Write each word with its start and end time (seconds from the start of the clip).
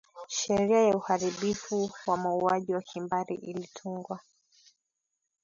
sheria 0.27 0.81
ya 0.81 0.95
uharibifu 0.97 1.91
wa 2.07 2.17
mauaji 2.17 2.71
ya 2.71 2.81
kimbari 2.81 3.35
ilitungwa 3.35 4.19